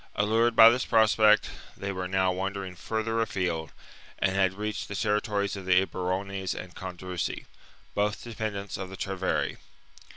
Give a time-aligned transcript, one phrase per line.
[0.15, 3.71] Allured by this prospect, they were now wandering further afield
[4.17, 7.45] and had reached the territories of the Eburones and Condrusi,—
[7.93, 9.57] both dependents of the Treveri.